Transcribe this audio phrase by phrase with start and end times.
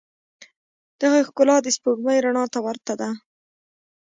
[0.99, 3.09] د هغې ښکلا د سپوږمۍ رڼا ته ورته ده.